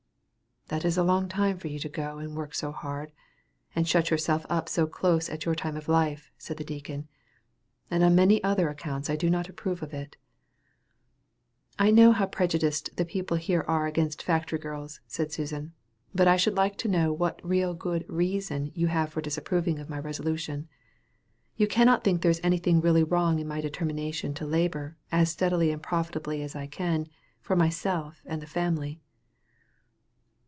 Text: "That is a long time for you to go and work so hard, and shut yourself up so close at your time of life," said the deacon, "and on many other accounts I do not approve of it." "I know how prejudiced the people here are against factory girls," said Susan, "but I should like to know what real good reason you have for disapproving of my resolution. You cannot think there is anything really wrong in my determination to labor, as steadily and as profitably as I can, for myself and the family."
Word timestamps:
"That 0.67 0.85
is 0.85 0.97
a 0.97 1.03
long 1.03 1.27
time 1.27 1.57
for 1.57 1.67
you 1.67 1.79
to 1.79 1.89
go 1.89 2.17
and 2.19 2.33
work 2.33 2.55
so 2.55 2.71
hard, 2.71 3.11
and 3.75 3.85
shut 3.85 4.09
yourself 4.09 4.45
up 4.49 4.69
so 4.69 4.87
close 4.87 5.27
at 5.29 5.43
your 5.43 5.53
time 5.53 5.75
of 5.75 5.89
life," 5.89 6.31
said 6.37 6.55
the 6.55 6.63
deacon, 6.63 7.09
"and 7.89 8.05
on 8.05 8.15
many 8.15 8.41
other 8.41 8.69
accounts 8.69 9.09
I 9.09 9.17
do 9.17 9.29
not 9.29 9.49
approve 9.49 9.83
of 9.83 9.93
it." 9.93 10.15
"I 11.77 11.91
know 11.91 12.13
how 12.13 12.25
prejudiced 12.25 12.95
the 12.95 13.03
people 13.03 13.35
here 13.35 13.65
are 13.67 13.85
against 13.85 14.23
factory 14.23 14.59
girls," 14.59 15.01
said 15.07 15.33
Susan, 15.33 15.73
"but 16.15 16.25
I 16.29 16.37
should 16.37 16.55
like 16.55 16.77
to 16.77 16.87
know 16.87 17.11
what 17.11 17.45
real 17.45 17.73
good 17.73 18.05
reason 18.07 18.71
you 18.73 18.87
have 18.87 19.11
for 19.11 19.19
disapproving 19.19 19.77
of 19.77 19.89
my 19.89 19.99
resolution. 19.99 20.69
You 21.57 21.67
cannot 21.67 22.05
think 22.05 22.21
there 22.21 22.31
is 22.31 22.39
anything 22.45 22.79
really 22.79 23.03
wrong 23.03 23.39
in 23.39 23.47
my 23.49 23.59
determination 23.59 24.33
to 24.35 24.45
labor, 24.47 24.95
as 25.11 25.29
steadily 25.29 25.69
and 25.71 25.81
as 25.81 25.85
profitably 25.85 26.41
as 26.41 26.55
I 26.55 26.65
can, 26.65 27.09
for 27.41 27.57
myself 27.57 28.21
and 28.25 28.41
the 28.41 28.47
family." 28.47 29.01